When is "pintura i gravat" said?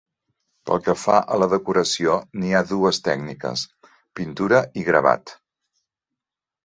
4.21-5.35